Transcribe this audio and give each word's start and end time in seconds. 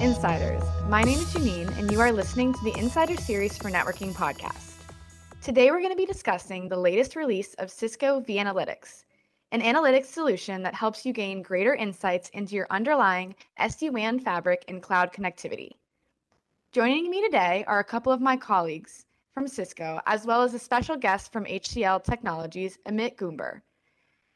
Insiders. 0.00 0.62
My 0.88 1.02
name 1.02 1.18
is 1.18 1.34
Janine, 1.34 1.76
and 1.76 1.90
you 1.90 2.00
are 2.00 2.12
listening 2.12 2.52
to 2.52 2.62
the 2.62 2.76
Insider 2.78 3.16
Series 3.16 3.58
for 3.58 3.68
Networking 3.68 4.12
podcast. 4.12 4.74
Today, 5.42 5.72
we're 5.72 5.80
going 5.80 5.90
to 5.90 5.96
be 5.96 6.06
discussing 6.06 6.68
the 6.68 6.76
latest 6.76 7.16
release 7.16 7.54
of 7.54 7.68
Cisco 7.68 8.20
vAnalytics, 8.20 9.02
an 9.50 9.60
analytics 9.60 10.06
solution 10.06 10.62
that 10.62 10.74
helps 10.74 11.04
you 11.04 11.12
gain 11.12 11.42
greater 11.42 11.74
insights 11.74 12.28
into 12.28 12.54
your 12.54 12.68
underlying 12.70 13.34
SD 13.58 13.90
WAN 13.90 14.20
fabric 14.20 14.64
and 14.68 14.80
cloud 14.80 15.12
connectivity. 15.12 15.72
Joining 16.70 17.10
me 17.10 17.20
today 17.24 17.64
are 17.66 17.80
a 17.80 17.84
couple 17.84 18.12
of 18.12 18.20
my 18.20 18.36
colleagues 18.36 19.04
from 19.34 19.48
Cisco, 19.48 20.00
as 20.06 20.24
well 20.24 20.42
as 20.42 20.54
a 20.54 20.60
special 20.60 20.96
guest 20.96 21.32
from 21.32 21.44
HCL 21.44 22.04
Technologies, 22.04 22.78
Amit 22.86 23.16
Gumber. 23.16 23.62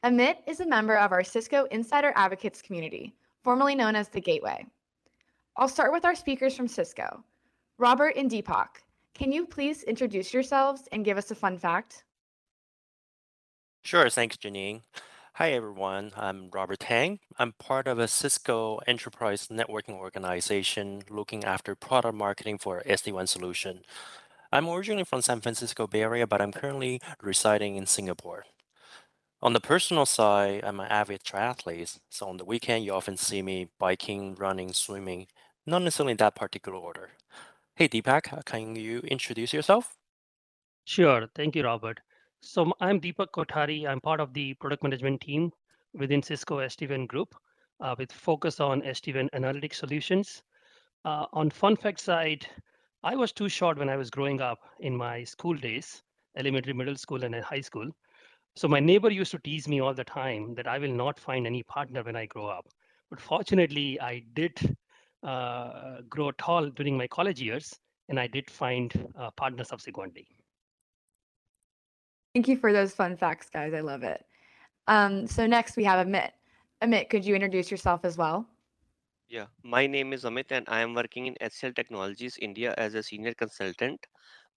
Amit 0.02 0.38
is 0.48 0.58
a 0.58 0.66
member 0.66 0.96
of 0.96 1.12
our 1.12 1.22
Cisco 1.22 1.66
Insider 1.70 2.12
Advocates 2.16 2.62
community, 2.62 3.14
formerly 3.44 3.76
known 3.76 3.94
as 3.94 4.08
the 4.08 4.20
Gateway. 4.20 4.66
I'll 5.54 5.68
start 5.68 5.92
with 5.92 6.06
our 6.06 6.14
speakers 6.14 6.56
from 6.56 6.66
Cisco. 6.66 7.22
Robert 7.78 8.16
and 8.16 8.30
Deepak, 8.30 8.68
can 9.12 9.30
you 9.30 9.44
please 9.44 9.82
introduce 9.82 10.32
yourselves 10.32 10.88
and 10.92 11.04
give 11.04 11.18
us 11.18 11.30
a 11.30 11.34
fun 11.34 11.58
fact? 11.58 12.04
Sure, 13.82 14.08
thanks, 14.08 14.38
Janine. 14.38 14.80
Hi, 15.34 15.52
everyone. 15.52 16.12
I'm 16.16 16.48
Robert 16.50 16.80
Tang. 16.80 17.18
I'm 17.38 17.52
part 17.52 17.86
of 17.86 17.98
a 17.98 18.08
Cisco 18.08 18.78
enterprise 18.86 19.48
networking 19.48 19.96
organization 19.96 21.02
looking 21.10 21.44
after 21.44 21.74
product 21.74 22.14
marketing 22.14 22.56
for 22.56 22.82
SD-WAN 22.86 23.26
solution. 23.26 23.82
I'm 24.50 24.68
originally 24.68 25.04
from 25.04 25.20
San 25.20 25.42
Francisco 25.42 25.86
Bay 25.86 26.02
Area, 26.02 26.26
but 26.26 26.40
I'm 26.40 26.52
currently 26.52 26.98
residing 27.20 27.76
in 27.76 27.84
Singapore. 27.84 28.44
On 29.42 29.52
the 29.52 29.60
personal 29.60 30.06
side, 30.06 30.62
I'm 30.64 30.80
an 30.80 30.86
avid 30.88 31.24
triathlete, 31.24 31.98
so 32.08 32.28
on 32.28 32.36
the 32.36 32.44
weekend 32.44 32.84
you 32.84 32.92
often 32.92 33.16
see 33.16 33.42
me 33.42 33.68
biking, 33.78 34.34
running, 34.36 34.72
swimming, 34.72 35.26
not 35.66 35.82
necessarily 35.82 36.12
in 36.12 36.16
that 36.18 36.34
particular 36.34 36.78
order. 36.78 37.10
Hey 37.76 37.88
Deepak, 37.88 38.32
uh, 38.32 38.42
can 38.44 38.76
you 38.76 38.98
introduce 39.00 39.52
yourself? 39.52 39.96
Sure. 40.84 41.28
Thank 41.34 41.54
you, 41.56 41.64
Robert. 41.64 42.00
So 42.40 42.72
I'm 42.80 43.00
Deepak 43.00 43.28
Kothari. 43.32 43.86
I'm 43.86 44.00
part 44.00 44.20
of 44.20 44.34
the 44.34 44.54
product 44.54 44.82
management 44.82 45.20
team 45.20 45.52
within 45.94 46.22
Cisco 46.22 46.58
SD-WAN 46.58 47.06
Group 47.06 47.34
uh, 47.80 47.94
with 47.98 48.10
focus 48.10 48.60
on 48.60 48.82
SD-WAN 48.82 49.30
analytic 49.32 49.74
solutions. 49.74 50.42
Uh, 51.04 51.26
on 51.32 51.50
fun 51.50 51.76
fact 51.76 52.00
side, 52.00 52.46
I 53.04 53.14
was 53.14 53.32
too 53.32 53.48
short 53.48 53.78
when 53.78 53.88
I 53.88 53.96
was 53.96 54.10
growing 54.10 54.40
up 54.40 54.58
in 54.80 54.96
my 54.96 55.24
school 55.24 55.54
days, 55.54 56.02
elementary, 56.36 56.72
middle 56.72 56.96
school, 56.96 57.24
and 57.24 57.34
high 57.36 57.60
school. 57.60 57.88
So 58.54 58.68
my 58.68 58.80
neighbor 58.80 59.10
used 59.10 59.30
to 59.32 59.38
tease 59.38 59.66
me 59.68 59.80
all 59.80 59.94
the 59.94 60.04
time 60.04 60.54
that 60.54 60.66
I 60.66 60.78
will 60.78 60.92
not 60.92 61.18
find 61.18 61.46
any 61.46 61.62
partner 61.62 62.02
when 62.02 62.16
I 62.16 62.26
grow 62.26 62.46
up. 62.46 62.68
But 63.10 63.20
fortunately, 63.20 64.00
I 64.00 64.24
did 64.34 64.76
uh, 65.22 66.02
grow 66.08 66.30
tall 66.32 66.70
during 66.70 66.96
my 66.96 67.06
college 67.06 67.40
years, 67.40 67.78
and 68.08 68.18
I 68.18 68.26
did 68.26 68.50
find 68.50 69.08
a 69.14 69.30
partner 69.30 69.64
subsequently. 69.64 70.26
Thank 72.34 72.48
you 72.48 72.56
for 72.56 72.72
those 72.72 72.94
fun 72.94 73.16
facts, 73.16 73.50
guys. 73.50 73.74
I 73.74 73.80
love 73.80 74.02
it. 74.02 74.24
Um, 74.88 75.26
so 75.26 75.46
next 75.46 75.76
we 75.76 75.84
have 75.84 76.06
Amit. 76.06 76.30
Amit, 76.82 77.10
could 77.10 77.24
you 77.24 77.34
introduce 77.34 77.70
yourself 77.70 78.04
as 78.04 78.16
well? 78.16 78.46
Yeah, 79.28 79.46
my 79.62 79.86
name 79.86 80.12
is 80.12 80.24
Amit 80.24 80.50
and 80.50 80.66
I 80.68 80.80
am 80.80 80.94
working 80.94 81.26
in 81.26 81.36
HCL 81.40 81.74
Technologies 81.74 82.36
India 82.38 82.74
as 82.76 82.94
a 82.94 83.02
senior 83.02 83.32
consultant. 83.34 84.04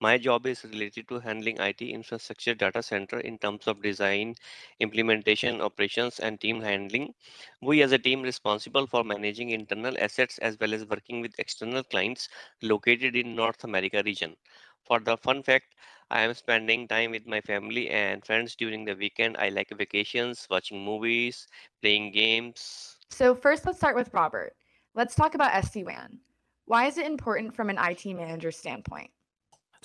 My 0.02 0.18
job 0.18 0.46
is 0.46 0.64
related 0.64 1.08
to 1.08 1.20
handling 1.20 1.60
IT 1.60 1.82
infrastructure 1.82 2.54
data 2.54 2.84
center 2.84 3.20
in 3.20 3.38
terms 3.38 3.66
of 3.68 3.82
design, 3.82 4.36
implementation, 4.80 5.62
operations, 5.62 6.20
and 6.20 6.40
team 6.40 6.62
handling. 6.62 7.14
We 7.62 7.82
as 7.82 7.94
a 7.94 7.98
team 7.98 8.22
responsible 8.22 8.88
for 8.88 9.04
managing 9.04 9.52
internal 9.52 9.96
assets 9.98 10.38
as 10.40 10.60
well 10.60 10.74
as 10.74 10.86
working 10.86 11.22
with 11.22 11.40
external 11.40 11.84
clients 11.84 12.28
located 12.62 13.16
in 13.16 13.36
North 13.36 13.64
America 13.64 14.02
region. 14.06 14.36
For 14.84 15.00
the 15.00 15.18
fun 15.18 15.44
fact, 15.44 15.76
I 16.12 16.22
am 16.22 16.34
spending 16.34 16.88
time 16.88 17.12
with 17.12 17.26
my 17.26 17.42
family 17.42 17.90
and 17.90 18.24
friends 18.24 18.56
during 18.56 18.86
the 18.86 18.96
weekend. 18.96 19.38
I 19.38 19.50
like 19.50 19.70
vacations, 19.70 20.46
watching 20.50 20.84
movies, 20.84 21.48
playing 21.82 22.12
games. 22.12 22.98
So 23.10 23.34
first, 23.34 23.66
let's 23.66 23.78
start 23.78 23.96
with 23.96 24.14
Robert. 24.14 24.56
Let's 24.94 25.16
talk 25.16 25.36
about 25.36 25.54
SD-WAN. 25.54 26.20
Why 26.66 26.86
is 26.86 26.98
it 26.98 27.06
important 27.06 27.56
from 27.56 27.70
an 27.70 27.78
IT 27.80 28.06
manager 28.14 28.52
standpoint? 28.52 29.10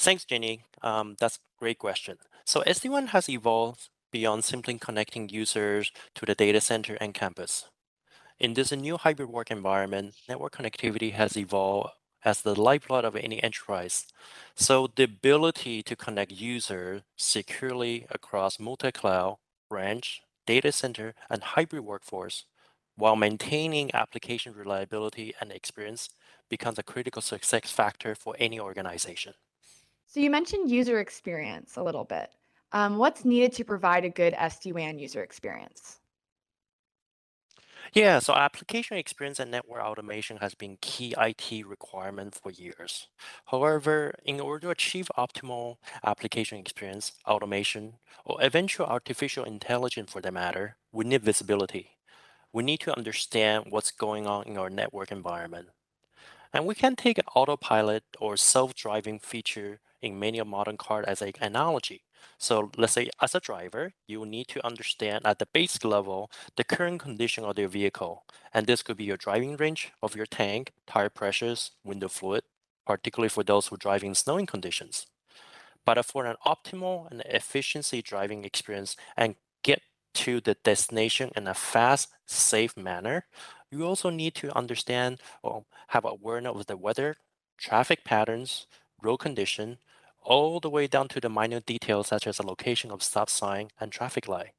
Thanks, 0.00 0.24
Jenny. 0.24 0.64
Um, 0.82 1.14
that's 1.20 1.36
a 1.36 1.58
great 1.58 1.78
question. 1.78 2.16
So 2.46 2.62
SD-WAN 2.62 3.08
has 3.08 3.28
evolved 3.28 3.90
beyond 4.10 4.44
simply 4.44 4.78
connecting 4.78 5.28
users 5.28 5.92
to 6.14 6.24
the 6.24 6.34
data 6.34 6.62
center 6.62 6.94
and 6.94 7.12
campus. 7.12 7.66
In 8.38 8.54
this 8.54 8.72
new 8.72 8.96
hybrid 8.96 9.28
work 9.28 9.50
environment, 9.50 10.14
network 10.26 10.56
connectivity 10.56 11.12
has 11.12 11.36
evolved 11.36 11.90
as 12.24 12.40
the 12.40 12.58
lifeblood 12.58 13.04
of 13.04 13.14
any 13.14 13.42
enterprise. 13.42 14.06
So 14.54 14.88
the 14.96 15.02
ability 15.02 15.82
to 15.82 15.96
connect 15.96 16.32
users 16.32 17.02
securely 17.18 18.06
across 18.10 18.58
multi-cloud, 18.58 19.36
branch, 19.68 20.22
data 20.46 20.72
center, 20.72 21.14
and 21.28 21.42
hybrid 21.42 21.84
workforce 21.84 22.46
while 22.96 23.16
maintaining 23.16 23.94
application 23.94 24.54
reliability 24.54 25.34
and 25.42 25.52
experience 25.52 26.08
becomes 26.48 26.78
a 26.78 26.82
critical 26.82 27.20
success 27.20 27.70
factor 27.70 28.14
for 28.14 28.34
any 28.38 28.58
organization. 28.58 29.34
So 30.10 30.18
you 30.18 30.28
mentioned 30.28 30.68
user 30.68 30.98
experience 30.98 31.76
a 31.76 31.82
little 31.84 32.02
bit. 32.02 32.34
Um, 32.72 32.98
what's 32.98 33.24
needed 33.24 33.52
to 33.52 33.64
provide 33.64 34.04
a 34.04 34.10
good 34.10 34.34
SD-WAN 34.34 34.98
user 34.98 35.22
experience? 35.22 36.00
Yeah, 37.92 38.18
so 38.18 38.34
application 38.34 38.96
experience 38.96 39.38
and 39.38 39.50
network 39.52 39.82
automation 39.82 40.38
has 40.38 40.54
been 40.54 40.78
key 40.80 41.14
IT 41.16 41.64
requirement 41.64 42.34
for 42.34 42.50
years. 42.50 43.08
However, 43.46 44.14
in 44.24 44.40
order 44.40 44.66
to 44.66 44.70
achieve 44.70 45.08
optimal 45.16 45.76
application 46.04 46.58
experience, 46.58 47.12
automation, 47.26 47.94
or 48.24 48.42
eventual 48.42 48.86
artificial 48.86 49.44
intelligence 49.44 50.10
for 50.12 50.20
that 50.22 50.32
matter, 50.32 50.76
we 50.92 51.04
need 51.04 51.22
visibility. 51.22 51.98
We 52.52 52.64
need 52.64 52.80
to 52.80 52.96
understand 52.96 53.66
what's 53.70 53.92
going 53.92 54.26
on 54.26 54.44
in 54.46 54.58
our 54.58 54.70
network 54.70 55.12
environment. 55.12 55.68
And 56.52 56.66
we 56.66 56.74
can 56.74 56.96
take 56.96 57.18
an 57.18 57.24
autopilot 57.34 58.04
or 58.20 58.36
self-driving 58.36 59.20
feature 59.20 59.80
in 60.02 60.18
many 60.18 60.38
of 60.38 60.46
modern 60.46 60.76
cars 60.76 61.04
as 61.06 61.22
an 61.22 61.32
analogy. 61.40 62.02
So 62.38 62.70
let's 62.76 62.94
say 62.94 63.10
as 63.20 63.34
a 63.34 63.40
driver, 63.40 63.92
you 64.06 64.24
need 64.26 64.48
to 64.48 64.64
understand 64.66 65.26
at 65.26 65.38
the 65.38 65.46
basic 65.46 65.84
level 65.84 66.30
the 66.56 66.64
current 66.64 67.00
condition 67.00 67.44
of 67.44 67.58
your 67.58 67.68
vehicle. 67.68 68.24
And 68.52 68.66
this 68.66 68.82
could 68.82 68.96
be 68.96 69.04
your 69.04 69.16
driving 69.16 69.56
range 69.56 69.92
of 70.02 70.16
your 70.16 70.26
tank, 70.26 70.72
tire 70.86 71.08
pressures, 71.08 71.72
window 71.84 72.08
fluid, 72.08 72.44
particularly 72.86 73.28
for 73.28 73.44
those 73.44 73.68
who 73.68 73.76
drive 73.76 74.02
in 74.02 74.14
snowing 74.14 74.46
conditions. 74.46 75.06
But 75.84 76.04
for 76.04 76.26
an 76.26 76.36
optimal 76.46 77.10
and 77.10 77.22
efficiency 77.22 78.02
driving 78.02 78.44
experience 78.44 78.96
and 79.16 79.36
get 79.62 79.82
to 80.14 80.40
the 80.40 80.54
destination 80.54 81.30
in 81.36 81.46
a 81.46 81.54
fast, 81.54 82.08
safe 82.26 82.76
manner, 82.76 83.26
you 83.70 83.84
also 83.86 84.10
need 84.10 84.34
to 84.36 84.56
understand 84.56 85.20
or 85.42 85.64
have 85.88 86.04
awareness 86.04 86.56
of 86.56 86.66
the 86.66 86.76
weather, 86.76 87.16
traffic 87.56 88.04
patterns, 88.04 88.66
road 89.02 89.18
condition, 89.18 89.78
all 90.22 90.60
the 90.60 90.70
way 90.70 90.86
down 90.86 91.08
to 91.08 91.20
the 91.20 91.28
minor 91.28 91.60
details 91.60 92.08
such 92.08 92.26
as 92.26 92.36
the 92.38 92.46
location 92.46 92.90
of 92.90 93.02
stop 93.02 93.30
sign 93.30 93.68
and 93.80 93.92
traffic 93.92 94.28
light. 94.28 94.52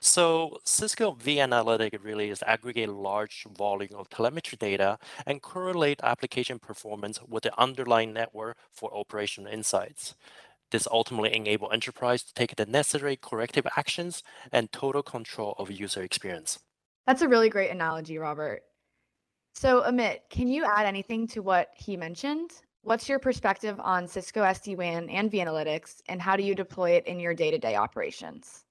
So 0.00 0.58
Cisco 0.64 1.12
vAnalytic 1.12 2.04
really 2.04 2.28
is 2.28 2.42
aggregate 2.46 2.90
large 2.90 3.46
volume 3.56 3.94
of 3.96 4.10
telemetry 4.10 4.58
data 4.58 4.98
and 5.26 5.40
correlate 5.40 6.00
application 6.02 6.58
performance 6.58 7.20
with 7.22 7.44
the 7.44 7.58
underlying 7.58 8.12
network 8.12 8.58
for 8.70 8.94
operational 8.94 9.50
insights. 9.50 10.14
This 10.70 10.86
ultimately 10.90 11.34
enable 11.34 11.72
enterprise 11.72 12.22
to 12.24 12.34
take 12.34 12.56
the 12.56 12.66
necessary 12.66 13.16
corrective 13.16 13.66
actions 13.76 14.22
and 14.52 14.70
total 14.72 15.02
control 15.02 15.54
of 15.58 15.70
user 15.70 16.02
experience. 16.02 16.58
That's 17.06 17.22
a 17.22 17.28
really 17.28 17.48
great 17.48 17.70
analogy, 17.70 18.18
Robert. 18.18 18.62
So 19.54 19.82
Amit, 19.82 20.18
can 20.30 20.48
you 20.48 20.64
add 20.64 20.84
anything 20.84 21.28
to 21.28 21.40
what 21.40 21.70
he 21.76 21.96
mentioned? 21.96 22.50
What's 22.84 23.08
your 23.08 23.18
perspective 23.18 23.80
on 23.80 24.06
Cisco 24.06 24.42
SD-WAN 24.42 25.08
and 25.08 25.32
vAnalytics, 25.32 26.02
and 26.06 26.20
how 26.20 26.36
do 26.36 26.42
you 26.42 26.54
deploy 26.54 26.90
it 26.90 27.06
in 27.06 27.18
your 27.18 27.32
day-to-day 27.32 27.76
operations? 27.76 28.66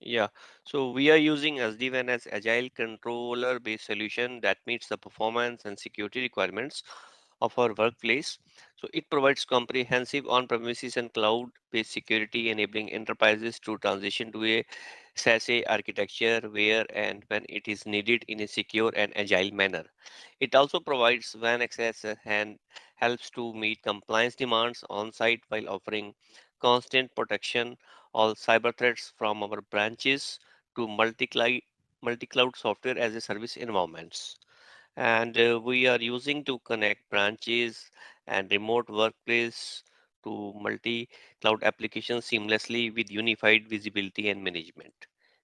Yeah, 0.00 0.28
so 0.64 0.90
we 0.90 1.10
are 1.10 1.16
using 1.16 1.56
SD-WAN 1.56 2.10
as 2.10 2.28
agile 2.30 2.68
controller-based 2.76 3.86
solution 3.86 4.40
that 4.42 4.58
meets 4.66 4.88
the 4.88 4.98
performance 4.98 5.64
and 5.64 5.78
security 5.78 6.20
requirements 6.20 6.82
of 7.40 7.58
our 7.58 7.72
workplace. 7.74 8.38
So 8.76 8.88
it 8.94 9.08
provides 9.10 9.44
comprehensive 9.44 10.26
on-premises 10.28 10.96
and 10.96 11.12
cloud-based 11.12 11.92
security, 11.92 12.50
enabling 12.50 12.92
enterprises 12.92 13.58
to 13.60 13.78
transition 13.78 14.32
to 14.32 14.44
a 14.44 14.64
SASE 15.16 15.64
architecture 15.68 16.40
where 16.50 16.86
and 16.94 17.24
when 17.28 17.44
it 17.48 17.68
is 17.68 17.86
needed 17.86 18.24
in 18.28 18.40
a 18.40 18.46
secure 18.46 18.92
and 18.96 19.16
agile 19.16 19.50
manner. 19.52 19.84
It 20.40 20.54
also 20.54 20.80
provides 20.80 21.36
WAN 21.36 21.60
access 21.62 22.04
and 22.24 22.58
helps 22.94 23.30
to 23.30 23.52
meet 23.52 23.82
compliance 23.82 24.34
demands 24.34 24.82
on 24.88 25.12
site 25.12 25.42
while 25.48 25.68
offering 25.68 26.14
constant 26.60 27.14
protection 27.14 27.76
all 28.12 28.34
cyber 28.34 28.74
threats 28.76 29.12
from 29.16 29.42
our 29.42 29.60
branches 29.60 30.38
to 30.76 30.86
multi-cloud 30.88 31.60
multi-cloud 32.02 32.56
software 32.56 32.96
as 32.98 33.14
a 33.14 33.20
service 33.20 33.56
environments 33.56 34.38
and 34.96 35.38
uh, 35.38 35.60
we 35.62 35.86
are 35.86 36.00
using 36.00 36.44
to 36.44 36.58
connect 36.60 37.08
branches 37.10 37.90
and 38.26 38.50
remote 38.50 38.88
workplace 38.88 39.82
to 40.24 40.52
multi-cloud 40.60 41.62
applications 41.62 42.26
seamlessly 42.26 42.94
with 42.94 43.10
unified 43.10 43.68
visibility 43.68 44.30
and 44.30 44.42
management. 44.42 44.94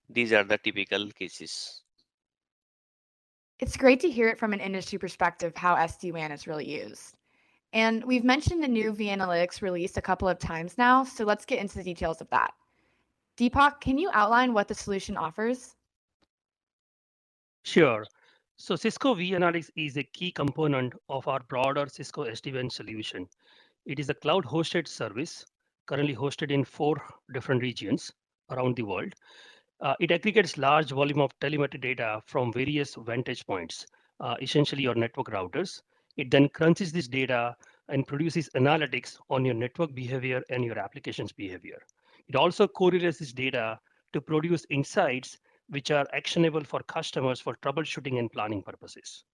These 0.08 0.32
are 0.32 0.44
the 0.44 0.58
typical 0.58 1.10
cases. 1.10 1.82
It's 3.58 3.76
great 3.76 4.00
to 4.00 4.10
hear 4.10 4.28
it 4.28 4.38
from 4.38 4.52
an 4.52 4.60
industry 4.60 4.98
perspective 4.98 5.52
how 5.54 5.76
SD-WAN 5.76 6.32
is 6.32 6.46
really 6.46 6.68
used. 6.68 7.14
And 7.72 8.04
we've 8.04 8.24
mentioned 8.24 8.62
the 8.62 8.68
new 8.68 8.92
vAnalytics 8.92 9.62
release 9.62 9.96
a 9.96 10.02
couple 10.02 10.28
of 10.28 10.38
times 10.38 10.76
now, 10.76 11.04
so 11.04 11.24
let's 11.24 11.44
get 11.44 11.60
into 11.60 11.78
the 11.78 11.84
details 11.84 12.20
of 12.20 12.28
that. 12.30 12.52
Deepak, 13.38 13.80
can 13.80 13.98
you 13.98 14.10
outline 14.12 14.52
what 14.52 14.68
the 14.68 14.74
solution 14.74 15.16
offers? 15.16 15.76
Sure. 17.62 18.04
So 18.56 18.76
Cisco 18.76 19.14
vAnalytics 19.14 19.70
is 19.76 19.96
a 19.96 20.04
key 20.04 20.30
component 20.30 20.94
of 21.08 21.26
our 21.26 21.40
broader 21.48 21.86
Cisco 21.88 22.24
SD-WAN 22.26 22.70
solution. 22.70 23.26
It 23.86 23.98
is 23.98 24.08
a 24.08 24.14
cloud-hosted 24.14 24.86
service 24.86 25.44
currently 25.86 26.14
hosted 26.14 26.50
in 26.50 26.64
four 26.64 27.02
different 27.32 27.62
regions 27.62 28.12
around 28.50 28.76
the 28.76 28.82
world. 28.82 29.14
Uh, 29.80 29.94
it 30.00 30.12
aggregates 30.12 30.58
large 30.58 30.90
volume 30.90 31.20
of 31.20 31.36
telemetry 31.40 31.80
data 31.80 32.22
from 32.26 32.52
various 32.52 32.94
vantage 32.94 33.44
points, 33.46 33.86
uh, 34.20 34.36
essentially 34.40 34.82
your 34.82 34.94
network 34.94 35.28
routers. 35.28 35.82
It 36.16 36.30
then 36.30 36.48
crunches 36.50 36.92
this 36.92 37.08
data 37.08 37.56
and 37.88 38.06
produces 38.06 38.48
analytics 38.54 39.18
on 39.28 39.44
your 39.44 39.54
network 39.54 39.94
behavior 39.94 40.42
and 40.50 40.64
your 40.64 40.78
application's 40.78 41.32
behavior. 41.32 41.82
It 42.28 42.36
also 42.36 42.68
correlates 42.68 43.18
this 43.18 43.32
data 43.32 43.80
to 44.12 44.20
produce 44.20 44.66
insights 44.70 45.38
which 45.68 45.90
are 45.90 46.06
actionable 46.12 46.64
for 46.64 46.80
customers 46.80 47.40
for 47.40 47.56
troubleshooting 47.62 48.18
and 48.18 48.30
planning 48.30 48.62
purposes. 48.62 49.24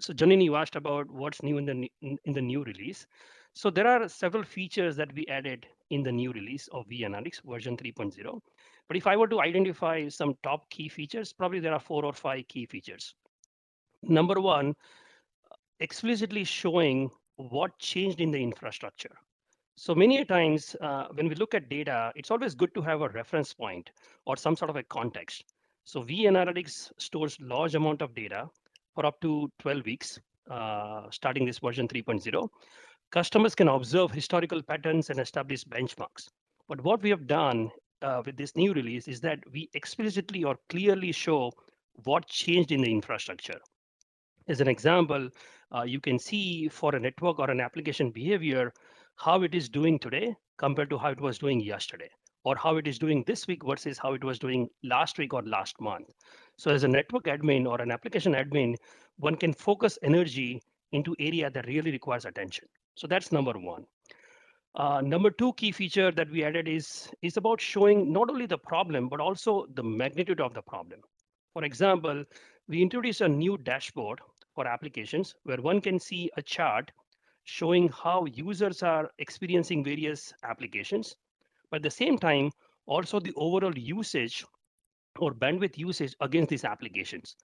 So 0.00 0.12
Janine, 0.12 0.44
you 0.44 0.56
asked 0.56 0.76
about 0.76 1.10
what's 1.10 1.42
new 1.42 1.58
in 1.58 1.64
the 1.64 1.90
in, 2.00 2.32
the 2.32 2.42
new 2.42 2.62
release. 2.64 3.06
So 3.54 3.70
there 3.70 3.86
are 3.86 4.08
several 4.08 4.42
features 4.42 4.96
that 4.96 5.12
we 5.14 5.26
added 5.26 5.66
in 5.90 6.02
the 6.02 6.12
new 6.12 6.32
release 6.32 6.68
of 6.72 6.86
vAnalytics 6.86 7.42
version 7.44 7.76
3.0. 7.76 8.40
But 8.88 8.96
if 8.96 9.06
I 9.06 9.16
were 9.16 9.28
to 9.28 9.40
identify 9.40 10.08
some 10.08 10.34
top 10.42 10.68
key 10.70 10.88
features, 10.88 11.32
probably 11.32 11.60
there 11.60 11.74
are 11.74 11.80
four 11.80 12.04
or 12.04 12.12
five 12.12 12.48
key 12.48 12.66
features. 12.66 13.14
Number 14.02 14.40
one, 14.40 14.74
explicitly 15.80 16.44
showing 16.44 17.10
what 17.36 17.78
changed 17.78 18.20
in 18.20 18.30
the 18.30 18.42
infrastructure. 18.42 19.14
So 19.76 19.94
many 19.94 20.24
times 20.24 20.76
uh, 20.80 21.08
when 21.14 21.28
we 21.28 21.34
look 21.34 21.54
at 21.54 21.68
data, 21.68 22.12
it's 22.14 22.30
always 22.30 22.54
good 22.54 22.74
to 22.74 22.82
have 22.82 23.00
a 23.00 23.08
reference 23.08 23.52
point 23.52 23.90
or 24.26 24.36
some 24.36 24.56
sort 24.56 24.70
of 24.70 24.76
a 24.76 24.82
context. 24.82 25.51
So 25.84 26.02
vAnalytics 26.02 26.92
stores 26.98 27.38
large 27.40 27.74
amount 27.74 28.02
of 28.02 28.14
data 28.14 28.48
for 28.94 29.06
up 29.06 29.20
to 29.20 29.50
12 29.58 29.84
weeks, 29.84 30.18
uh, 30.50 31.10
starting 31.10 31.44
this 31.44 31.58
version 31.58 31.88
3.0. 31.88 32.48
Customers 33.10 33.54
can 33.54 33.68
observe 33.68 34.10
historical 34.10 34.62
patterns 34.62 35.10
and 35.10 35.20
establish 35.20 35.64
benchmarks. 35.64 36.28
But 36.68 36.82
what 36.82 37.02
we 37.02 37.10
have 37.10 37.26
done 37.26 37.70
uh, 38.00 38.22
with 38.24 38.36
this 38.36 38.56
new 38.56 38.72
release 38.72 39.08
is 39.08 39.20
that 39.20 39.38
we 39.52 39.68
explicitly 39.74 40.44
or 40.44 40.56
clearly 40.68 41.12
show 41.12 41.52
what 42.04 42.26
changed 42.26 42.72
in 42.72 42.82
the 42.82 42.90
infrastructure. 42.90 43.60
As 44.48 44.60
an 44.60 44.68
example, 44.68 45.28
uh, 45.74 45.82
you 45.82 46.00
can 46.00 46.18
see 46.18 46.68
for 46.68 46.94
a 46.94 47.00
network 47.00 47.38
or 47.38 47.50
an 47.50 47.60
application 47.60 48.10
behavior, 48.10 48.72
how 49.16 49.42
it 49.42 49.54
is 49.54 49.68
doing 49.68 49.98
today 49.98 50.34
compared 50.58 50.90
to 50.90 50.98
how 50.98 51.10
it 51.10 51.20
was 51.20 51.38
doing 51.38 51.60
yesterday, 51.60 52.10
or 52.44 52.56
how 52.56 52.76
it 52.76 52.86
is 52.86 52.98
doing 52.98 53.22
this 53.26 53.46
week 53.46 53.64
versus 53.64 53.98
how 53.98 54.14
it 54.14 54.24
was 54.24 54.38
doing 54.38 54.68
last 54.82 55.18
week 55.18 55.32
or 55.32 55.42
last 55.42 55.80
month. 55.80 56.08
So 56.56 56.70
as 56.70 56.84
a 56.84 56.88
network 56.88 57.24
admin 57.24 57.66
or 57.66 57.80
an 57.80 57.90
application 57.90 58.32
admin, 58.32 58.76
one 59.18 59.36
can 59.36 59.52
focus 59.52 59.98
energy 60.02 60.60
into 60.92 61.16
area 61.18 61.50
that 61.50 61.66
really 61.66 61.90
requires 61.90 62.24
attention. 62.24 62.66
So 62.94 63.06
that's 63.06 63.32
number 63.32 63.52
one. 63.52 63.84
Uh, 64.74 65.02
number 65.02 65.30
two 65.30 65.52
key 65.54 65.70
feature 65.70 66.10
that 66.12 66.30
we 66.30 66.44
added 66.44 66.66
is, 66.66 67.08
is 67.20 67.36
about 67.36 67.60
showing 67.60 68.12
not 68.12 68.30
only 68.30 68.46
the 68.46 68.58
problem, 68.58 69.08
but 69.08 69.20
also 69.20 69.66
the 69.74 69.82
magnitude 69.82 70.40
of 70.40 70.54
the 70.54 70.62
problem. 70.62 71.00
For 71.52 71.64
example, 71.64 72.24
we 72.68 72.80
introduced 72.80 73.20
a 73.20 73.28
new 73.28 73.58
dashboard 73.58 74.20
for 74.54 74.66
applications 74.66 75.34
where 75.44 75.58
one 75.58 75.80
can 75.80 75.98
see 75.98 76.30
a 76.36 76.42
chart 76.42 76.90
showing 77.44 77.88
how 77.88 78.24
users 78.26 78.82
are 78.82 79.10
experiencing 79.18 79.84
various 79.84 80.32
applications, 80.44 81.16
but 81.72 81.78
at 81.78 81.84
the 81.84 81.90
same 81.90 82.18
time, 82.18 82.52
also 82.86 83.18
the 83.18 83.32
overall 83.34 83.76
usage 83.76 84.44
or 85.18 85.32
bandwidth 85.32 85.78
usage 85.78 86.14
against 86.20 86.50
these 86.50 86.66
applications. 86.66 87.36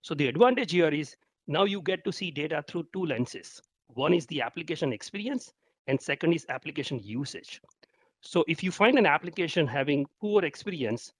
So 0.00 0.14
the 0.14 0.26
advantage 0.26 0.72
here 0.72 0.88
is 0.88 1.16
now 1.46 1.64
you 1.64 1.82
get 1.82 2.02
to 2.04 2.12
see 2.12 2.30
data 2.30 2.64
through 2.66 2.86
two 2.94 3.04
lenses. 3.04 3.60
One 3.88 4.14
is 4.14 4.26
the 4.26 4.40
application 4.40 4.90
experience, 4.90 5.52
and 5.86 6.00
second 6.00 6.32
is 6.32 6.46
application 6.48 6.98
usage. 7.02 7.60
So 8.22 8.42
if 8.48 8.64
you 8.64 8.70
find 8.70 8.98
an 8.98 9.04
application 9.04 9.66
having 9.66 10.06
poor 10.18 10.46
experience, 10.46 11.12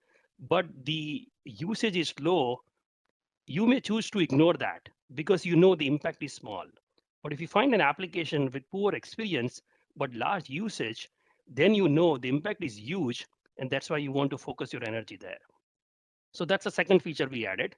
but 0.48 0.64
the 0.86 1.28
usage 1.44 1.98
is 1.98 2.14
low, 2.18 2.62
you 3.46 3.66
may 3.66 3.80
choose 3.80 4.08
to 4.10 4.20
ignore 4.20 4.54
that 4.54 4.88
because 5.14 5.44
you 5.44 5.54
know 5.54 5.74
the 5.74 5.86
impact 5.86 6.22
is 6.22 6.32
small. 6.32 6.64
But 7.22 7.34
if 7.34 7.42
you 7.42 7.46
find 7.46 7.74
an 7.74 7.82
application 7.82 8.50
with 8.50 8.70
poor 8.70 8.94
experience, 8.94 9.60
but 9.96 10.14
large 10.14 10.48
usage, 10.48 11.10
then 11.46 11.74
you 11.74 11.88
know 11.88 12.16
the 12.18 12.28
impact 12.28 12.62
is 12.62 12.78
huge, 12.78 13.26
and 13.58 13.70
that's 13.70 13.90
why 13.90 13.98
you 13.98 14.12
want 14.12 14.30
to 14.30 14.38
focus 14.38 14.72
your 14.72 14.84
energy 14.84 15.16
there. 15.16 15.38
So 16.32 16.44
that's 16.44 16.64
the 16.64 16.70
second 16.70 17.00
feature 17.00 17.28
we 17.28 17.46
added. 17.46 17.76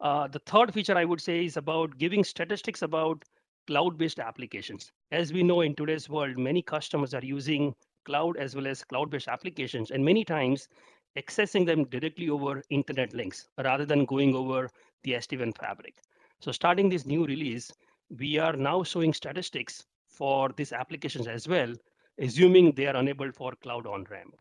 Uh, 0.00 0.26
the 0.26 0.40
third 0.40 0.74
feature 0.74 0.96
I 0.96 1.04
would 1.04 1.20
say 1.20 1.44
is 1.44 1.56
about 1.56 1.96
giving 1.98 2.24
statistics 2.24 2.82
about 2.82 3.24
cloud-based 3.68 4.18
applications. 4.18 4.90
As 5.12 5.32
we 5.32 5.42
know 5.42 5.60
in 5.60 5.74
today's 5.76 6.08
world, 6.08 6.36
many 6.36 6.62
customers 6.62 7.14
are 7.14 7.24
using 7.24 7.74
cloud 8.04 8.36
as 8.36 8.56
well 8.56 8.66
as 8.66 8.82
cloud-based 8.82 9.28
applications, 9.28 9.92
and 9.92 10.04
many 10.04 10.24
times 10.24 10.68
accessing 11.16 11.64
them 11.64 11.84
directly 11.84 12.28
over 12.30 12.62
internet 12.70 13.12
links 13.14 13.48
rather 13.62 13.84
than 13.84 14.04
going 14.04 14.34
over 14.34 14.68
the 15.04 15.12
SD-WAN 15.12 15.52
fabric. 15.52 15.94
So 16.40 16.50
starting 16.50 16.88
this 16.88 17.06
new 17.06 17.24
release, 17.24 17.70
we 18.18 18.38
are 18.38 18.54
now 18.54 18.82
showing 18.82 19.12
statistics 19.12 19.86
for 20.08 20.50
these 20.56 20.72
applications 20.72 21.28
as 21.28 21.46
well, 21.46 21.72
assuming 22.18 22.72
they 22.72 22.86
are 22.86 22.96
enabled 22.96 23.34
for 23.34 23.52
cloud 23.62 23.86
on-ramp. 23.86 24.34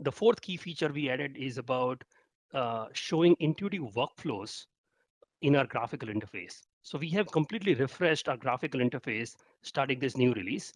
The 0.00 0.12
fourth 0.12 0.40
key 0.40 0.56
feature 0.56 0.90
we 0.92 1.10
added 1.10 1.36
is 1.36 1.58
about 1.58 2.02
uh, 2.54 2.86
showing 2.92 3.36
intuitive 3.40 3.82
workflows 3.94 4.66
in 5.42 5.56
our 5.56 5.66
graphical 5.66 6.08
interface. 6.08 6.60
So 6.82 6.98
we 6.98 7.10
have 7.10 7.30
completely 7.30 7.74
refreshed 7.74 8.28
our 8.28 8.36
graphical 8.36 8.80
interface 8.80 9.36
starting 9.62 9.98
this 9.98 10.16
new 10.16 10.32
release, 10.32 10.72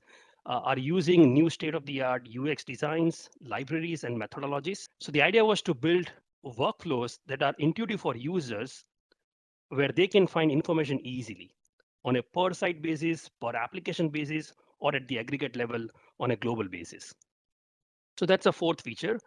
uh, 0.46 0.60
are 0.64 0.78
using 0.78 1.32
new 1.32 1.48
state-of-the-art 1.48 2.28
UX 2.28 2.64
designs, 2.64 3.30
libraries, 3.40 4.04
and 4.04 4.20
methodologies. 4.20 4.88
So 5.00 5.10
the 5.10 5.22
idea 5.22 5.44
was 5.44 5.62
to 5.62 5.74
build 5.74 6.10
workflows 6.44 7.18
that 7.26 7.42
are 7.42 7.54
intuitive 7.58 8.00
for 8.00 8.14
users 8.14 8.84
where 9.70 9.88
they 9.88 10.06
can 10.06 10.26
find 10.26 10.50
information 10.50 11.00
easily 11.04 11.54
on 12.04 12.16
a 12.16 12.22
per 12.22 12.52
site 12.52 12.82
basis, 12.82 13.30
per 13.40 13.56
application 13.56 14.10
basis, 14.10 14.52
or 14.84 14.94
at 14.94 15.08
the 15.08 15.18
aggregate 15.18 15.56
level 15.56 15.86
on 16.20 16.30
a 16.30 16.36
global 16.36 16.68
basis. 16.68 17.14
So 18.18 18.26
that's 18.26 18.46
a 18.46 18.52
fourth 18.52 18.82
feature. 18.82 19.18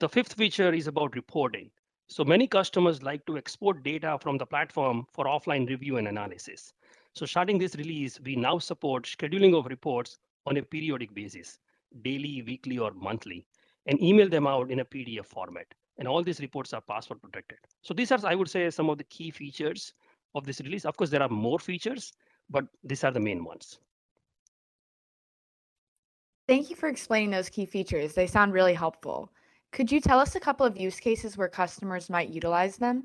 The 0.00 0.08
fifth 0.08 0.34
feature 0.34 0.72
is 0.72 0.86
about 0.86 1.16
reporting. 1.16 1.70
So 2.08 2.24
many 2.24 2.46
customers 2.46 3.02
like 3.02 3.24
to 3.26 3.38
export 3.38 3.82
data 3.82 4.18
from 4.20 4.36
the 4.36 4.46
platform 4.46 5.06
for 5.12 5.24
offline 5.24 5.66
review 5.68 5.96
and 5.96 6.08
analysis. 6.08 6.72
So 7.14 7.24
starting 7.24 7.58
this 7.58 7.74
release, 7.74 8.20
we 8.20 8.36
now 8.36 8.58
support 8.58 9.04
scheduling 9.04 9.58
of 9.58 9.66
reports 9.66 10.18
on 10.46 10.58
a 10.58 10.62
periodic 10.62 11.14
basis, 11.14 11.58
daily, 12.02 12.42
weekly, 12.42 12.78
or 12.78 12.92
monthly, 12.92 13.46
and 13.86 14.00
email 14.02 14.28
them 14.28 14.46
out 14.46 14.70
in 14.70 14.80
a 14.80 14.84
PDF 14.84 15.26
format. 15.26 15.66
And 15.98 16.06
all 16.06 16.22
these 16.22 16.40
reports 16.40 16.74
are 16.74 16.82
password 16.82 17.22
protected. 17.22 17.58
So 17.82 17.94
these 17.94 18.12
are, 18.12 18.20
I 18.24 18.34
would 18.34 18.50
say, 18.50 18.70
some 18.70 18.90
of 18.90 18.98
the 18.98 19.04
key 19.04 19.30
features 19.30 19.94
of 20.34 20.44
this 20.44 20.60
release. 20.60 20.84
Of 20.84 20.96
course, 20.98 21.10
there 21.10 21.22
are 21.22 21.28
more 21.28 21.58
features, 21.58 22.12
but 22.50 22.66
these 22.84 23.04
are 23.04 23.10
the 23.10 23.20
main 23.20 23.42
ones. 23.42 23.78
Thank 26.48 26.68
you 26.70 26.74
for 26.74 26.88
explaining 26.88 27.30
those 27.30 27.48
key 27.48 27.64
features. 27.66 28.14
They 28.14 28.26
sound 28.26 28.52
really 28.52 28.74
helpful. 28.74 29.32
Could 29.70 29.92
you 29.92 30.00
tell 30.00 30.18
us 30.18 30.34
a 30.34 30.40
couple 30.40 30.66
of 30.66 30.76
use 30.76 30.98
cases 30.98 31.36
where 31.36 31.48
customers 31.48 32.10
might 32.10 32.30
utilize 32.30 32.76
them? 32.78 33.04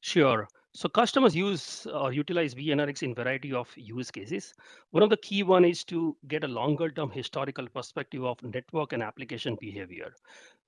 Sure. 0.00 0.48
So 0.72 0.88
customers 0.88 1.34
use 1.34 1.86
or 1.86 2.12
utilize 2.12 2.54
vAnalytics 2.54 3.02
in 3.02 3.14
variety 3.14 3.52
of 3.52 3.68
use 3.76 4.10
cases. 4.10 4.54
One 4.90 5.02
of 5.02 5.10
the 5.10 5.16
key 5.16 5.42
one 5.42 5.64
is 5.64 5.82
to 5.84 6.16
get 6.28 6.44
a 6.44 6.48
longer 6.48 6.90
term 6.90 7.10
historical 7.10 7.66
perspective 7.68 8.24
of 8.24 8.42
network 8.42 8.92
and 8.92 9.02
application 9.02 9.56
behavior. 9.60 10.14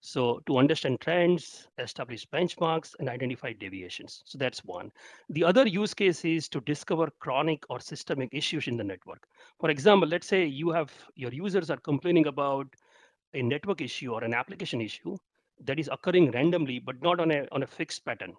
So 0.01 0.41
to 0.47 0.59
understand 0.59 1.01
trends, 1.01 1.69
establish 1.79 2.27
benchmarks, 2.27 2.95
and 2.99 3.09
identify 3.09 3.53
deviations. 3.53 4.23
So 4.25 4.39
that's 4.39 4.65
one. 4.65 4.91
The 5.29 5.45
other 5.45 5.67
use 5.67 5.95
case 5.95 6.25
is 6.25 6.49
to 6.49 6.61
discover 6.63 7.09
chronic 7.21 7.65
or 7.71 7.79
systemic 7.79 8.31
issues 8.33 8.67
in 8.67 8.77
the 8.77 8.85
network. 8.85 9.29
For 9.61 9.71
example, 9.71 10.09
let's 10.09 10.27
say 10.27 10.45
you 10.45 10.71
have 10.71 10.93
your 11.15 11.33
users 11.33 11.71
are 11.71 11.77
complaining 11.77 12.27
about 12.27 12.67
a 13.35 13.43
network 13.43 13.81
issue 13.81 14.13
or 14.13 14.25
an 14.25 14.35
application 14.35 14.81
issue 14.81 15.17
that 15.65 15.79
is 15.79 15.89
occurring 15.93 16.31
randomly, 16.33 16.79
but 16.79 17.01
not 17.03 17.21
on 17.21 17.31
a, 17.31 17.47
on 17.53 17.63
a 17.63 17.67
fixed 17.67 18.05
pattern. 18.05 18.35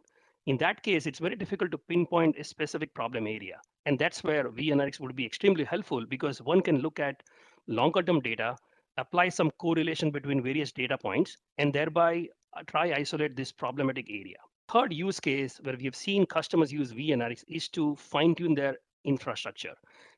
In 0.47 0.57
that 0.57 0.81
case, 0.81 1.05
it's 1.05 1.19
very 1.19 1.35
difficult 1.35 1.69
to 1.69 1.77
pinpoint 1.77 2.35
a 2.35 2.43
specific 2.43 2.95
problem 2.95 3.27
area. 3.27 3.61
And 3.85 3.99
that's 3.99 4.23
where 4.23 4.49
vAnalytics 4.49 4.99
would 4.99 5.15
be 5.15 5.25
extremely 5.25 5.63
helpful 5.63 6.03
because 6.07 6.41
one 6.41 6.61
can 6.61 6.79
look 6.79 6.99
at 6.99 7.21
longer 7.67 8.01
term 8.01 8.21
data, 8.21 8.57
apply 8.97 9.29
some 9.29 9.51
correlation 9.59 10.09
between 10.09 10.41
various 10.41 10.71
data 10.71 10.97
points, 10.97 11.37
and 11.59 11.71
thereby 11.71 12.27
uh, 12.57 12.63
try 12.65 12.91
isolate 12.91 13.35
this 13.35 13.51
problematic 13.51 14.07
area. 14.09 14.37
Third 14.67 14.93
use 14.93 15.19
case 15.19 15.59
where 15.61 15.77
we 15.77 15.85
have 15.85 15.95
seen 15.95 16.25
customers 16.25 16.71
use 16.71 16.91
vAnalytics 16.91 17.43
is 17.47 17.69
to 17.69 17.95
fine 17.97 18.33
tune 18.33 18.55
their 18.55 18.77
infrastructure. 19.05 19.75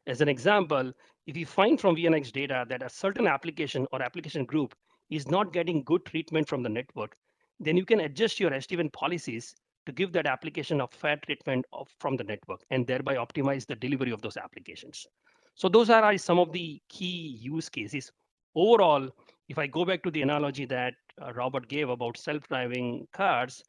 As 0.07 0.21
an 0.21 0.29
example, 0.29 0.93
if 1.27 1.35
you 1.35 1.45
find 1.45 1.81
from 1.81 1.97
vAnalytics 1.97 2.31
data 2.31 2.65
that 2.69 2.81
a 2.81 2.89
certain 2.89 3.27
application 3.27 3.87
or 3.91 4.01
application 4.01 4.45
group 4.45 4.73
is 5.09 5.27
not 5.27 5.51
getting 5.51 5.83
good 5.83 6.05
treatment 6.05 6.47
from 6.47 6.63
the 6.63 6.69
network, 6.69 7.17
then 7.59 7.75
you 7.75 7.85
can 7.85 7.99
adjust 7.99 8.39
your 8.39 8.51
SD-WAN 8.51 8.89
policies 8.91 9.53
to 9.85 9.91
give 9.91 10.11
that 10.13 10.25
application 10.25 10.81
a 10.81 10.87
fair 10.87 11.17
treatment 11.17 11.65
of, 11.73 11.87
from 11.99 12.15
the 12.15 12.23
network 12.23 12.61
and 12.71 12.87
thereby 12.87 13.15
optimize 13.15 13.65
the 13.65 13.75
delivery 13.75 14.11
of 14.11 14.21
those 14.21 14.37
applications. 14.37 15.05
So 15.55 15.69
those 15.69 15.89
are 15.89 16.17
some 16.17 16.39
of 16.39 16.51
the 16.51 16.81
key 16.89 17.37
use 17.39 17.69
cases. 17.69 18.11
Overall, 18.55 19.09
if 19.49 19.57
I 19.57 19.67
go 19.67 19.85
back 19.85 20.03
to 20.03 20.11
the 20.11 20.21
analogy 20.21 20.65
that 20.65 20.93
uh, 21.21 21.33
Robert 21.33 21.67
gave 21.67 21.89
about 21.89 22.17
self-driving 22.17 23.07
cars, 23.13 23.63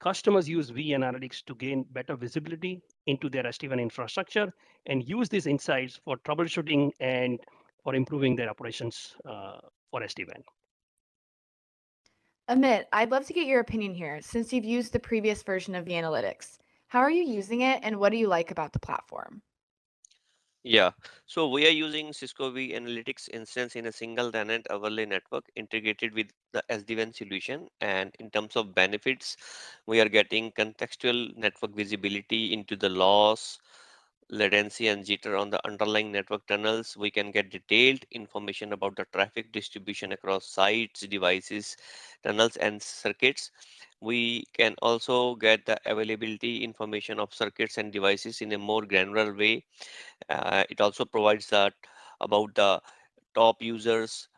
customers 0.00 0.48
use 0.48 0.70
vAnalytics 0.70 1.44
to 1.44 1.54
gain 1.54 1.84
better 1.92 2.16
visibility 2.16 2.82
into 3.06 3.28
their 3.28 3.44
SD-WAN 3.44 3.78
infrastructure 3.78 4.52
and 4.86 5.08
use 5.08 5.28
these 5.28 5.46
insights 5.46 6.00
for 6.04 6.16
troubleshooting 6.18 6.90
and 7.00 7.38
for 7.84 7.94
improving 7.94 8.34
their 8.36 8.48
operations 8.50 9.14
uh, 9.24 9.58
for 9.90 10.00
SD-WAN. 10.00 10.42
Amit, 12.50 12.86
I'd 12.92 13.12
love 13.12 13.26
to 13.26 13.32
get 13.32 13.46
your 13.46 13.60
opinion 13.60 13.94
here 13.94 14.20
since 14.20 14.52
you've 14.52 14.64
used 14.64 14.92
the 14.92 14.98
previous 14.98 15.42
version 15.42 15.76
of 15.76 15.84
the 15.84 15.92
analytics. 15.92 16.58
How 16.88 16.98
are 16.98 17.10
you 17.10 17.22
using 17.22 17.60
it 17.60 17.78
and 17.84 18.00
what 18.00 18.10
do 18.10 18.18
you 18.18 18.26
like 18.26 18.50
about 18.50 18.72
the 18.72 18.80
platform? 18.80 19.42
Yeah, 20.64 20.90
so 21.26 21.48
we 21.48 21.66
are 21.66 21.70
using 21.70 22.12
Cisco 22.12 22.50
vAnalytics 22.50 23.28
instance 23.30 23.76
in 23.76 23.86
a 23.86 23.92
single 23.92 24.30
tenant 24.32 24.66
overlay 24.68 25.06
network 25.06 25.44
integrated 25.56 26.12
with 26.12 26.28
the 26.52 26.62
SD-WAN 26.68 27.14
solution. 27.14 27.68
And 27.80 28.14
in 28.18 28.30
terms 28.30 28.56
of 28.56 28.74
benefits, 28.74 29.36
we 29.86 30.00
are 30.00 30.08
getting 30.08 30.52
contextual 30.52 31.34
network 31.36 31.74
visibility 31.74 32.52
into 32.52 32.76
the 32.76 32.90
loss, 32.90 33.58
latency 34.30 34.88
and 34.88 35.04
jitter 35.04 35.38
on 35.38 35.50
the 35.50 35.64
underlying 35.66 36.12
network 36.12 36.46
tunnels. 36.46 36.96
We 36.96 37.10
can 37.10 37.30
get 37.30 37.50
detailed 37.50 38.04
information 38.10 38.72
about 38.72 38.96
the 38.96 39.06
traffic 39.12 39.52
distribution 39.52 40.12
across 40.12 40.46
sites, 40.46 41.00
devices, 41.00 41.76
tunnels, 42.22 42.56
and 42.56 42.82
circuits. 42.82 43.50
We 44.00 44.44
can 44.54 44.76
also 44.82 45.34
get 45.36 45.66
the 45.66 45.78
availability 45.86 46.64
information 46.64 47.20
of 47.20 47.34
circuits 47.34 47.78
and 47.78 47.92
devices 47.92 48.40
in 48.40 48.52
a 48.52 48.58
more 48.58 48.82
granular 48.86 49.34
way 49.34 49.64
uh, 50.28 50.64
it 50.70 50.80
also 50.80 51.04
provides 51.04 51.48
that 51.48 51.74
about 52.20 52.54
the 52.54 52.80
top 53.34 53.62
users, 53.62 54.28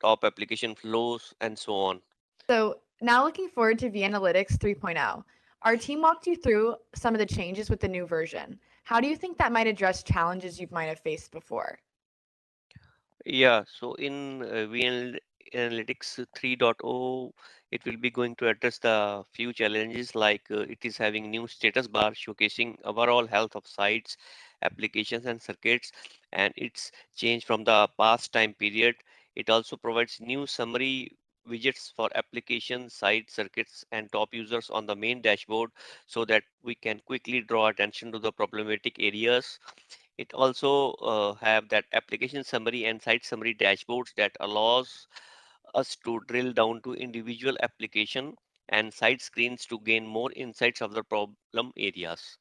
top 0.00 0.24
application 0.24 0.74
flows, 0.74 1.34
and 1.40 1.58
so 1.58 1.74
on. 1.74 2.00
So 2.48 2.80
now 3.00 3.24
looking 3.24 3.48
forward 3.48 3.78
to 3.80 3.90
vAnalytics 3.90 4.56
3.0. 4.58 5.24
Our 5.62 5.76
team 5.76 6.02
walked 6.02 6.26
you 6.26 6.36
through 6.36 6.76
some 6.94 7.14
of 7.14 7.18
the 7.18 7.26
changes 7.26 7.70
with 7.70 7.80
the 7.80 7.88
new 7.88 8.06
version. 8.06 8.58
How 8.86 9.00
do 9.00 9.08
you 9.08 9.16
think 9.16 9.38
that 9.38 9.52
might 9.52 9.68
address 9.68 10.02
challenges 10.02 10.60
you 10.60 10.68
might 10.72 10.86
have 10.86 11.00
faced 11.00 11.32
before? 11.32 11.80
Yeah, 13.26 13.64
so 13.66 13.94
in 13.94 14.42
uh, 14.42 14.66
vAnalytics 14.72 16.26
3.0, 16.34 17.32
it 17.70 17.84
will 17.84 17.96
be 17.98 18.10
going 18.10 18.34
to 18.36 18.48
address 18.48 18.78
the 18.78 19.24
few 19.32 19.52
challenges 19.52 20.14
like 20.14 20.50
uh, 20.50 20.60
it 20.60 20.84
is 20.84 20.96
having 20.98 21.30
new 21.30 21.46
status 21.46 21.86
bar 21.88 22.12
showcasing 22.12 22.76
overall 22.84 23.26
health 23.26 23.54
of 23.56 23.66
sites 23.66 24.16
applications 24.62 25.26
and 25.26 25.42
circuits 25.42 25.92
and 26.32 26.52
it's 26.56 26.90
changed 27.14 27.46
from 27.46 27.64
the 27.64 27.88
past 27.98 28.32
time 28.32 28.54
period 28.54 28.96
it 29.34 29.50
also 29.50 29.76
provides 29.76 30.20
new 30.20 30.46
summary 30.46 31.10
widgets 31.46 31.92
for 31.94 32.10
application 32.14 32.88
site 32.90 33.30
circuits 33.30 33.84
and 33.92 34.10
top 34.12 34.34
users 34.34 34.70
on 34.70 34.86
the 34.86 34.96
main 34.96 35.20
dashboard 35.22 35.70
so 36.06 36.24
that 36.24 36.44
we 36.62 36.74
can 36.74 37.00
quickly 37.06 37.40
draw 37.40 37.68
attention 37.68 38.12
to 38.12 38.18
the 38.18 38.32
problematic 38.32 38.96
areas 39.00 39.58
it 40.18 40.32
also 40.34 40.92
uh, 40.94 41.34
have 41.34 41.68
that 41.68 41.84
application 41.92 42.44
summary 42.44 42.84
and 42.84 43.02
site 43.02 43.24
summary 43.24 43.54
dashboards 43.54 44.14
that 44.16 44.36
allows 44.40 45.08
us 45.74 45.96
to 46.04 46.20
drill 46.26 46.52
down 46.52 46.80
to 46.82 46.94
individual 46.94 47.56
application 47.62 48.34
and 48.68 48.92
site 48.92 49.20
screens 49.22 49.64
to 49.66 49.78
gain 49.80 50.04
more 50.06 50.32
insights 50.32 50.80
of 50.80 50.92
the 50.92 51.04
problem 51.04 51.72
areas. 51.76 52.38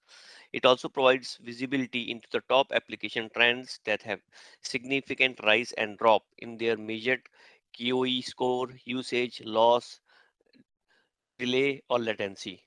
It 0.54 0.66
also 0.66 0.90
provides 0.90 1.38
visibility 1.42 2.10
into 2.12 2.28
the 2.32 2.42
top 2.50 2.72
application 2.74 3.30
trends 3.36 3.80
that 3.86 4.02
have 4.04 4.22
significant 4.62 5.40
rise 5.44 5.72
and 5.74 5.98
drop 5.98 6.24
in 6.40 6.58
their 6.58 6.78
measured 6.78 7.28
QoE 7.80 8.24
score, 8.24 8.70
usage, 8.86 9.42
loss, 9.46 10.00
delay, 11.40 11.82
or 11.90 12.00
latency. 12.00 12.64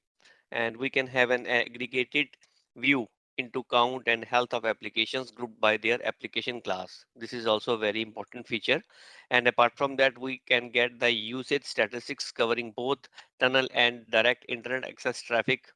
And 0.53 0.77
we 0.77 0.91
can 0.91 1.07
have 1.07 1.31
an 1.31 1.47
aggregated 1.47 2.29
view 2.77 3.07
into 3.39 3.63
count 3.71 4.03
and 4.09 4.25
health 4.25 4.53
of 4.53 4.65
applications 4.65 5.31
grouped 5.31 5.61
by 5.61 5.77
their 5.77 6.05
application 6.07 6.61
class. 6.61 7.05
This 7.15 7.33
is 7.33 7.47
also 7.47 7.75
a 7.75 7.79
very 7.79 8.03
important 8.03 8.47
feature. 8.47 8.83
And 9.31 9.47
apart 9.47 9.73
from 9.77 9.97
that, 9.97 10.19
we 10.19 10.43
can 10.49 10.71
get 10.71 10.99
the 10.99 11.11
usage 11.11 11.65
statistics 11.65 12.33
covering 12.33 12.73
both 12.77 12.99
tunnel 13.39 13.69
and 13.75 14.07
direct 14.11 14.45
internet 14.49 14.89
access 14.89 15.23
traffic 15.23 15.67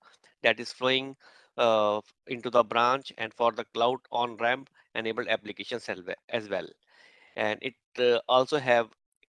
that 0.43 0.59
is 0.59 0.73
flowing 0.73 1.17
uh, 1.57 2.01
into 2.27 2.51
the 2.51 2.65
branch 2.65 3.13
and 3.19 3.33
for 3.35 3.53
the 3.53 3.65
cloud 3.75 3.99
on-ramp 4.11 4.69
enabled 4.95 5.29
applications 5.29 5.89
as 6.31 6.49
well. 6.49 6.67
And 7.37 7.59
it 7.63 7.75
uh, 7.99 8.21
also 8.29 8.59
have 8.59 8.89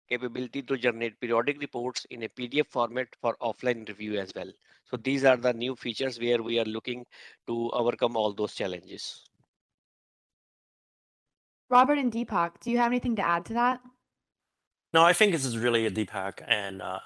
capability 0.09 0.61
to 0.63 0.77
generate 0.77 1.19
periodic 1.19 1.59
reports 1.59 2.05
in 2.09 2.23
a 2.23 2.29
PDF 2.29 2.67
format 2.67 3.07
for 3.21 3.35
offline 3.41 3.87
review 3.87 4.19
as 4.19 4.31
well. 4.35 4.51
So 4.89 4.97
these 4.97 5.23
are 5.25 5.37
the 5.37 5.53
new 5.53 5.75
features 5.75 6.19
where 6.19 6.41
we 6.41 6.59
are 6.59 6.65
looking 6.65 7.05
to 7.47 7.69
overcome 7.71 8.15
all 8.15 8.33
those 8.33 8.53
challenges. 8.53 9.23
Robert 11.69 11.97
and 11.97 12.11
Deepak, 12.11 12.59
do 12.61 12.69
you 12.69 12.77
have 12.77 12.91
anything 12.91 13.15
to 13.15 13.25
add 13.25 13.45
to 13.45 13.53
that? 13.53 13.79
No, 14.93 15.03
I 15.03 15.13
think 15.13 15.31
this 15.31 15.45
is 15.45 15.57
really 15.57 15.87
a 15.87 15.91
Deepak 15.91 16.43
and 16.47 16.81
uh, 16.81 16.99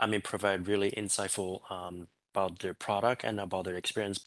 Amit 0.00 0.24
provide 0.24 0.66
really 0.66 0.90
insightful 0.90 1.70
um, 1.70 2.08
about 2.34 2.58
their 2.58 2.74
product 2.74 3.22
and 3.22 3.38
about 3.38 3.64
their 3.64 3.76
experience. 3.76 4.24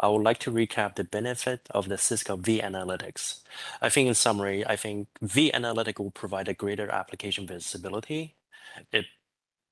I 0.00 0.08
would 0.08 0.22
like 0.22 0.38
to 0.40 0.50
recap 0.50 0.96
the 0.96 1.04
benefit 1.04 1.68
of 1.70 1.88
the 1.88 1.98
Cisco 1.98 2.36
vAnalytics. 2.36 3.42
I 3.80 3.88
think 3.88 4.08
in 4.08 4.14
summary, 4.14 4.66
I 4.66 4.76
think 4.76 5.08
vAnalytics 5.22 5.98
will 5.98 6.10
provide 6.10 6.48
a 6.48 6.54
greater 6.54 6.90
application 6.90 7.46
visibility. 7.46 8.34
It 8.92 9.06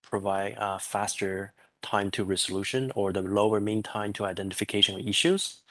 provide 0.02 0.56
a 0.58 0.78
faster 0.78 1.52
time 1.82 2.10
to 2.12 2.24
resolution 2.24 2.92
or 2.94 3.12
the 3.12 3.22
lower 3.22 3.60
mean 3.60 3.82
time 3.82 4.12
to 4.14 4.24
identification 4.24 5.00
of 5.00 5.06
issues. 5.06 5.62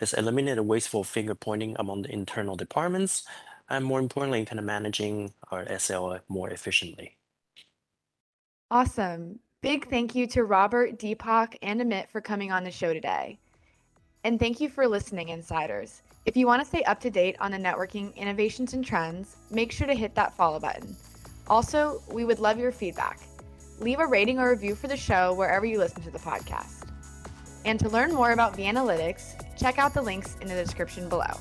It's 0.00 0.12
eliminated 0.12 0.66
wasteful 0.66 1.04
finger 1.04 1.34
pointing 1.34 1.76
among 1.78 2.02
the 2.02 2.12
internal 2.12 2.56
departments, 2.56 3.24
and 3.68 3.84
more 3.84 4.00
importantly, 4.00 4.44
kind 4.44 4.58
of 4.58 4.64
managing 4.64 5.34
our 5.50 5.64
SLA 5.66 6.20
more 6.28 6.50
efficiently. 6.50 7.16
Awesome. 8.70 9.38
Big 9.62 9.88
thank 9.88 10.14
you 10.14 10.26
to 10.28 10.44
Robert, 10.44 10.98
Deepak, 10.98 11.56
and 11.62 11.80
Amit 11.80 12.10
for 12.10 12.20
coming 12.20 12.50
on 12.50 12.64
the 12.64 12.70
show 12.70 12.92
today. 12.92 13.38
And 14.24 14.40
thank 14.40 14.58
you 14.58 14.70
for 14.70 14.88
listening, 14.88 15.28
Insiders. 15.28 16.00
If 16.24 16.34
you 16.34 16.46
want 16.46 16.62
to 16.62 16.66
stay 16.66 16.82
up 16.84 16.98
to 17.00 17.10
date 17.10 17.36
on 17.40 17.50
the 17.50 17.58
networking 17.58 18.16
innovations 18.16 18.72
and 18.72 18.82
trends, 18.82 19.36
make 19.50 19.70
sure 19.70 19.86
to 19.86 19.94
hit 19.94 20.14
that 20.14 20.34
follow 20.34 20.58
button. 20.58 20.96
Also, 21.46 22.02
we 22.10 22.24
would 22.24 22.38
love 22.38 22.58
your 22.58 22.72
feedback. 22.72 23.20
Leave 23.80 24.00
a 24.00 24.06
rating 24.06 24.38
or 24.38 24.48
review 24.48 24.74
for 24.74 24.88
the 24.88 24.96
show 24.96 25.34
wherever 25.34 25.66
you 25.66 25.78
listen 25.78 26.02
to 26.02 26.10
the 26.10 26.18
podcast. 26.18 26.88
And 27.66 27.78
to 27.80 27.90
learn 27.90 28.14
more 28.14 28.32
about 28.32 28.56
vAnalytics, 28.56 29.58
check 29.58 29.78
out 29.78 29.92
the 29.92 30.00
links 30.00 30.36
in 30.40 30.48
the 30.48 30.54
description 30.54 31.06
below. 31.10 31.34